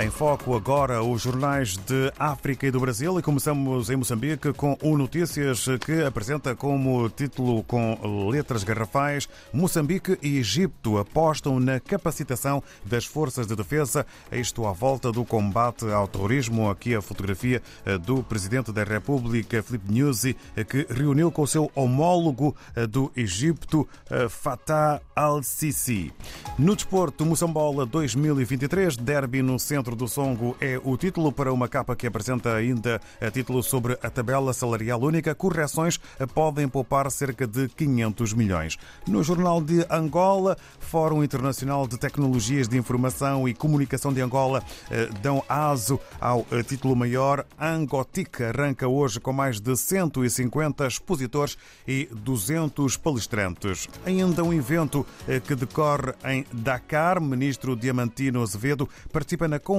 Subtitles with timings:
[0.00, 4.78] Em foco agora os jornais de África e do Brasil e começamos em Moçambique com
[4.80, 12.62] o Notícias que apresenta como título com letras garrafais Moçambique e Egito apostam na capacitação
[12.84, 16.70] das forças de defesa, isto à volta do combate ao terrorismo.
[16.70, 17.60] Aqui a fotografia
[18.02, 20.36] do Presidente da República, Filipe Nyusi,
[20.68, 22.54] que reuniu com o seu homólogo
[22.88, 23.88] do Egito,
[24.30, 26.12] Fatah al-Sisi.
[26.56, 31.96] No desporto, Moçambola 2023, derby no centro do Songo é o título para uma capa
[31.96, 35.34] que apresenta ainda a título sobre a tabela salarial única.
[35.34, 35.98] Correções
[36.34, 38.76] podem poupar cerca de 500 milhões.
[39.06, 45.08] No Jornal de Angola, Fórum Internacional de Tecnologias de Informação e Comunicação de Angola eh,
[45.22, 47.44] dão aso ao eh, título maior.
[47.58, 53.88] Angotic arranca hoje com mais de 150 expositores e 200 palestrantes.
[54.06, 57.20] Ainda um evento eh, que decorre em Dakar.
[57.20, 59.77] Ministro Diamantino Azevedo participa na Conferência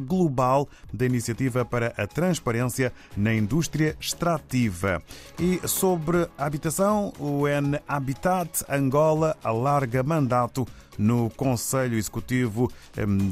[0.00, 5.02] Global da Iniciativa para a Transparência na Indústria Extrativa.
[5.38, 12.70] E sobre habitação, o N Habitat Angola alarga mandato no Conselho Executivo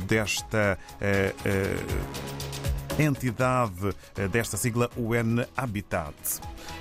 [0.07, 0.79] desta
[2.99, 3.95] entidade
[4.31, 6.15] desta sigla UN Habitat.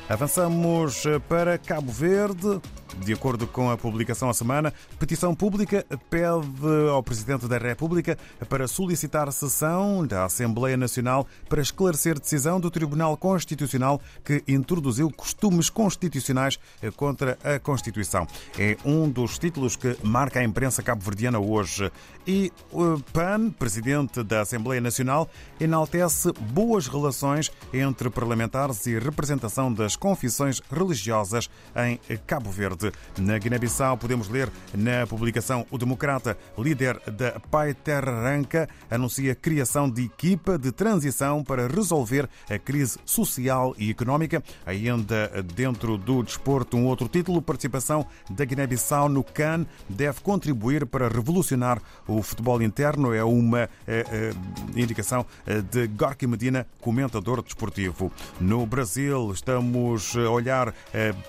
[0.07, 2.61] Avançamos para Cabo Verde.
[3.01, 8.67] De acordo com a publicação à semana, petição pública pede ao Presidente da República para
[8.67, 16.57] solicitar sessão da Assembleia Nacional para esclarecer decisão do Tribunal Constitucional que introduziu costumes constitucionais
[16.95, 18.25] contra a Constituição.
[18.57, 21.91] É um dos títulos que marca a imprensa cabo-verdiana hoje.
[22.25, 29.95] E o PAN, Presidente da Assembleia Nacional, enaltece boas relações entre parlamentares e representação das
[29.95, 32.84] confissões religiosas em Cabo Verde.
[33.17, 39.35] Na Guiné-Bissau, podemos ler na publicação O Democrata, líder da Pai Terra Ranca, anuncia a
[39.35, 44.43] criação de equipa de transição para resolver a crise social e económica.
[44.65, 51.07] Ainda dentro do desporto, um outro título, participação da Guiné-Bissau no CAN, deve contribuir para
[51.07, 53.13] revolucionar o futebol interno.
[53.13, 54.33] É uma é, é,
[54.75, 55.25] indicação
[55.71, 58.11] de Gorky Medina, comentador desportivo.
[58.39, 60.73] No Brasil, estamos a olhar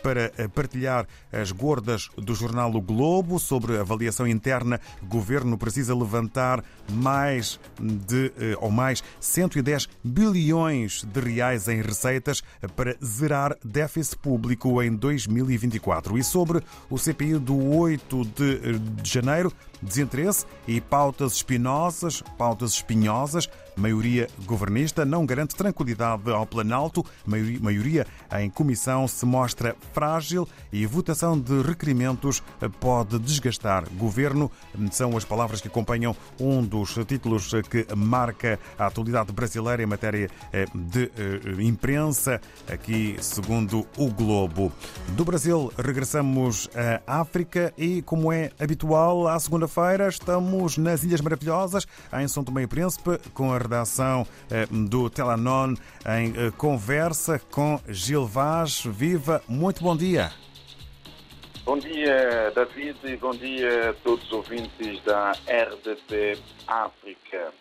[0.03, 1.07] para partilhar
[1.51, 4.81] gordas do jornal O Globo sobre avaliação interna.
[5.03, 12.43] O governo precisa levantar mais de ou mais 110 bilhões de reais em receitas
[12.75, 16.19] para zerar déficit público em 2024.
[16.19, 18.25] E sobre o CPI do 8
[19.03, 19.53] de janeiro,
[19.83, 28.07] desinteresse e pautas espinosas, pautas espinhosas, maioria governista não garante tranquilidade ao Planalto, maioria
[28.41, 32.43] em comissão se mostra frágil e votação de requerimentos
[32.81, 34.51] pode desgastar governo.
[34.91, 40.31] São as palavras que acompanham um dos títulos que marca a atualidade brasileira em matéria
[40.75, 41.11] de
[41.63, 44.73] imprensa, aqui segundo o Globo.
[45.09, 46.69] Do Brasil regressamos
[47.07, 52.63] à África e, como é habitual, à segunda-feira estamos nas Ilhas Maravilhosas, em São Tomé
[52.63, 54.27] e Príncipe, com a redação
[54.71, 55.75] do Telanon
[56.19, 58.83] em conversa com Gil Vaz.
[58.85, 60.31] Viva, muito bom dia.
[61.65, 67.53] Bom dia, David, e bom dia a todos os ouvintes da RDP África.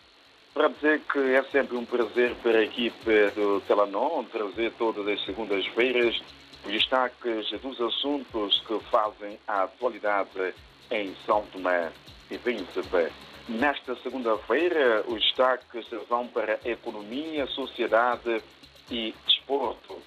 [0.53, 5.25] Para dizer que é sempre um prazer para a equipe do Telanon trazer todas as
[5.25, 6.21] segundas-feiras
[6.65, 10.53] os destaques dos assuntos que fazem a atualidade
[10.91, 11.91] em São Tomé
[12.29, 13.11] e Príncipe.
[13.47, 18.41] Nesta segunda-feira, os destaques vão para economia, sociedade
[18.89, 20.01] e desporto.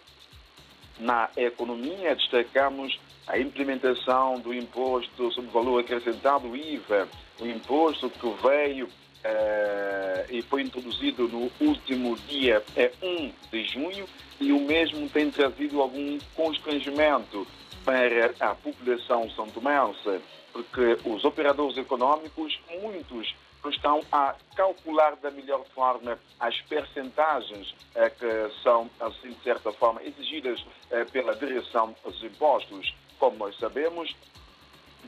[0.99, 7.09] Na economia, destacamos a implementação do imposto sobre valor acrescentado, IVA,
[7.41, 8.89] o imposto que veio
[9.25, 14.07] eh, e foi introduzido no último dia é 1 de junho
[14.41, 17.47] e o mesmo tem trazido algum constrangimento
[17.85, 20.21] para a população são tomense,
[20.53, 23.35] porque os operadores econômicos, muitos
[23.67, 30.03] estão a calcular da melhor forma as percentagens eh, que são, assim, de certa forma,
[30.03, 32.95] exigidas eh, pela direção dos impostos.
[33.19, 34.15] Como nós sabemos,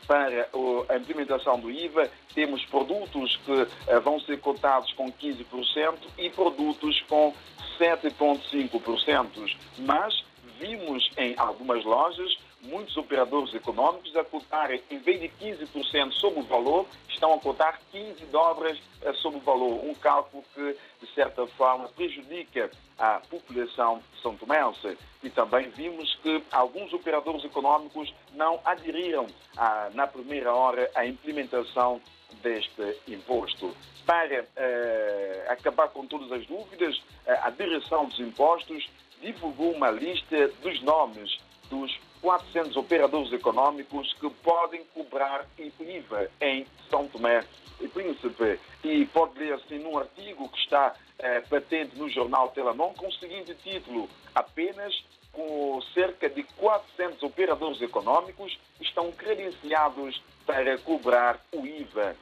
[0.06, 0.48] para
[0.88, 7.00] a implementação do IVA, temos produtos que eh, vão ser cotados com 15% e produtos
[7.02, 7.34] com
[7.78, 9.56] 7,5%.
[9.78, 10.24] Mas
[10.58, 16.42] vimos em algumas lojas muitos operadores econômicos a cotarem, em vez de 15% sobre o
[16.42, 19.84] valor, estão a cotar 15 dobras eh, sobre o valor.
[19.84, 24.96] Um cálculo que, de certa forma, prejudica a população são tomense.
[25.22, 29.26] E também vimos que alguns operadores econômicos não aderiram,
[29.56, 32.00] a, na primeira hora, à implementação
[32.42, 33.74] deste imposto.
[34.06, 38.88] Para eh, acabar com todas as dúvidas, eh, a Direção dos Impostos
[39.20, 47.08] divulgou uma lista dos nomes dos 400 operadores econômicos que podem cobrar IVA em São
[47.08, 47.44] Tomé
[47.80, 48.58] e Príncipe.
[48.84, 53.12] E pode ler assim num artigo que está eh, patente no jornal Telamon com o
[53.12, 54.94] seguinte título: Apenas
[55.32, 62.16] com cerca de 400 operadores econômicos estão credenciados para cobrar o IVA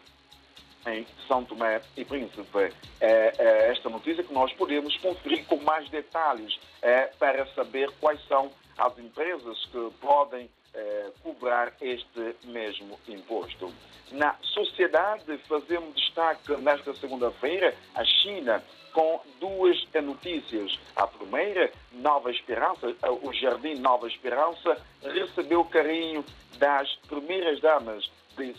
[0.87, 2.73] em São Tomé e Príncipe.
[3.00, 8.23] É, é esta notícia que nós podemos conferir com mais detalhes é, para saber quais
[8.27, 13.72] são as empresas que podem é, cobrar este mesmo imposto.
[14.12, 20.78] Na sociedade, fazemos destaque nesta segunda-feira a China com duas notícias.
[20.96, 26.25] A primeira, Nova Esperança, o Jardim Nova Esperança recebeu carinho
[26.58, 28.54] das primeiras damas de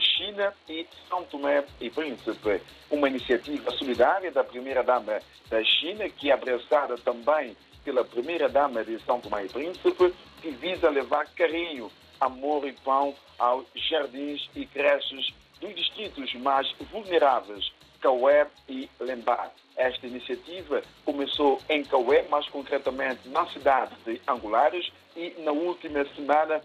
[0.00, 2.60] China e São Tomé e Príncipe.
[2.90, 5.18] Uma iniciativa solidária da primeira-dama
[5.48, 10.88] da China, que é abraçada também pela primeira-dama de São Tomé e Príncipe, que visa
[10.88, 11.90] levar carinho,
[12.20, 19.50] amor e pão aos jardins e creches dos distritos mais vulneráveis, Caué e Lembá.
[19.76, 26.60] Esta iniciativa começou em Caué, mais concretamente na cidade de Angulares, e na última semana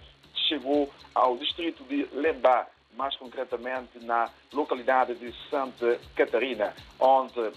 [0.47, 7.53] chegou ao distrito de Lembá, mais concretamente na localidade de Santa Catarina, onde uh,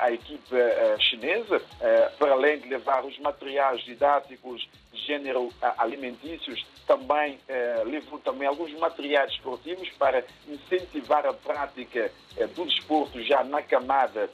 [0.00, 6.66] a equipe uh, chinesa, uh, para além de levar os materiais didáticos de gênero alimentícios,
[6.86, 7.38] também
[7.86, 12.10] levou também alguns materiais esportivos para incentivar a prática
[12.56, 14.28] do desporto já na camada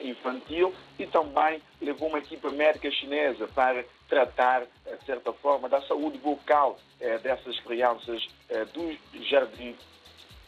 [0.00, 6.18] infantil e também levou uma equipe médica chinesa para tratar, de certa forma, da saúde
[6.18, 6.78] bucal
[7.22, 8.26] dessas crianças
[8.72, 9.74] do jardim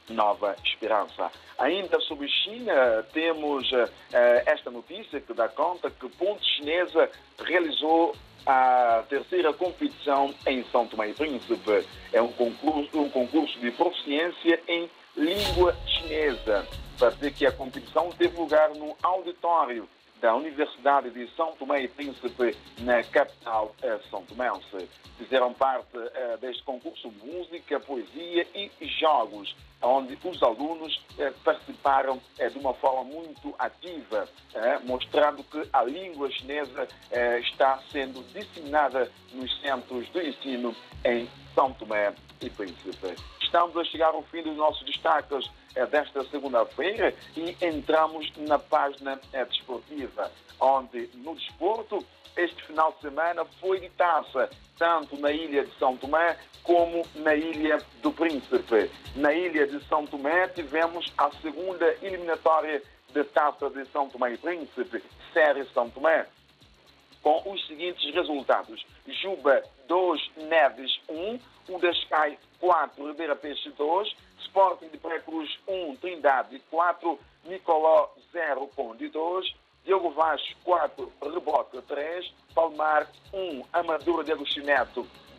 [0.08, 1.30] Nova Esperança.
[1.58, 3.88] Ainda sobre China, temos uh,
[4.46, 7.10] esta notícia que dá conta que Ponte Chinesa
[7.42, 8.14] realizou
[8.44, 11.86] a terceira competição em São Tomé e Príncipe.
[12.12, 16.66] É um concurso, um concurso de proficiência em língua chinesa.
[16.98, 19.88] Para dizer que a competição teve lugar no auditório
[20.20, 24.88] da Universidade de São Tomé e Príncipe, na capital eh, São Tomense.
[25.18, 28.70] Fizeram parte uh, deste concurso música, poesia e
[29.00, 34.28] jogos, onde os alunos uh, participaram uh, de uma forma muito ativa,
[34.84, 36.88] mostrando que a língua chinesa
[37.40, 40.74] está sendo disseminada nos centros de ensino
[41.04, 42.12] em São Tomé
[42.42, 43.16] e Príncipe.
[43.40, 45.50] Estamos a chegar ao fim dos nossos destaques
[45.90, 50.30] desta segunda-feira e entramos na página desportiva,
[50.60, 52.04] onde no desporto
[52.36, 57.34] este final de semana foi de taça, tanto na ilha de São Tomé como na
[57.34, 58.90] ilha do Príncipe.
[59.14, 62.82] Na ilha de São Tomé tivemos a segunda eliminatória
[63.14, 66.26] da taça de São Tomé e Príncipe, Série São Tomé,
[67.26, 68.86] com os seguintes resultados.
[69.20, 71.40] Juba 2, Neves 1,
[71.74, 79.54] Udascai 4, Ribeira Peixe 2, Sporting de Pré-Cruz 1, Trindade 4, Nicoló 0, Conde 2,
[79.84, 84.66] Diogo Vaz, 4, Rebote 3, Palmar 1, Amadura de Agostinho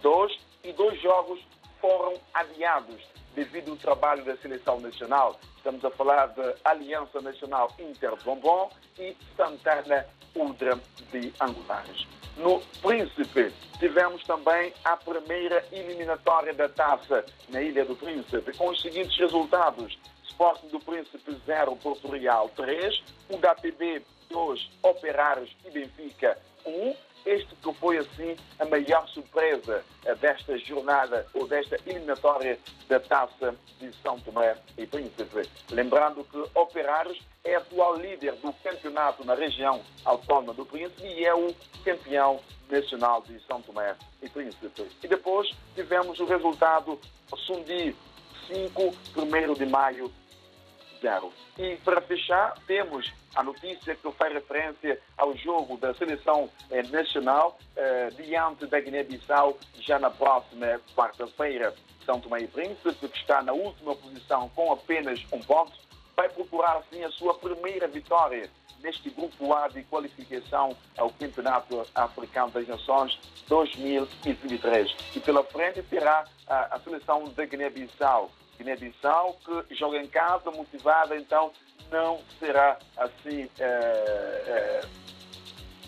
[0.02, 1.40] 2 e dois jogos
[1.80, 3.02] foram adiados
[3.38, 5.40] devido ao trabalho da seleção nacional.
[5.58, 10.80] Estamos a falar de Aliança Nacional Inter Bombom e Santana Udra
[11.12, 12.08] de Angulares.
[12.36, 18.82] No Príncipe, tivemos também a primeira eliminatória da taça na Ilha do Príncipe, com os
[18.82, 20.00] seguintes resultados.
[20.24, 24.02] Sporting do Príncipe 0, Porto Real 3, o HPB
[24.32, 26.96] 2, Operários e Benfica 1.
[27.28, 29.84] Este que foi, assim, a maior surpresa
[30.22, 32.58] desta jornada ou desta eliminatória
[32.88, 35.42] da Taça de São Tomé e Príncipe.
[35.70, 41.36] Lembrando que Operários é atual líder do campeonato na região autónoma do Príncipe e é
[41.36, 41.54] o
[41.84, 44.72] campeão nacional de São Tomé e Príncipe.
[45.04, 46.98] E depois tivemos o resultado
[47.46, 47.94] Sundi
[48.48, 50.10] 5, 1 de maio,
[51.02, 51.32] 0.
[51.58, 57.58] E para fechar, temos a notícia que faz referência ao jogo da seleção eh, nacional
[57.76, 61.74] eh, diante da Guiné-Bissau já na próxima quarta-feira.
[62.06, 65.74] São Tomé e Príncipe, que está na última posição com apenas um ponto,
[66.16, 68.50] vai procurar assim a sua primeira vitória
[68.82, 74.96] neste grupo A de qualificação ao Campeonato Africano das Nações 2023.
[75.16, 78.32] E pela frente terá a, a seleção da Guiné-Bissau.
[78.58, 81.52] Guiné-Bissau que joga em casa, motivada, então
[81.92, 83.50] não será assim.
[83.60, 84.82] Eh, eh,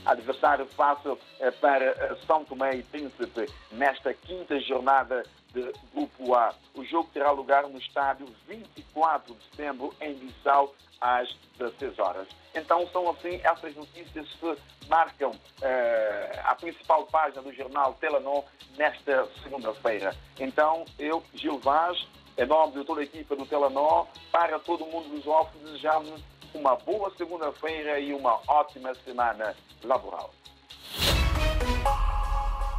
[0.05, 5.23] adversário fácil eh, para São Tomé e Príncipe nesta quinta jornada
[5.53, 6.53] de Grupo A.
[6.75, 12.27] O jogo terá lugar no estádio 24 de setembro em Bissau às 16 horas.
[12.53, 14.57] Então são assim essas notícias que
[14.87, 18.43] marcam eh, a principal página do jornal Telenor
[18.77, 20.15] nesta segunda-feira.
[20.39, 22.07] Então eu, Gil Vaz,
[22.39, 26.73] em nome de toda a equipa do Telenor, para todo mundo dos offices, desejamos uma
[26.77, 29.53] boa segunda-feira e uma ótima semana
[29.83, 30.33] laboral.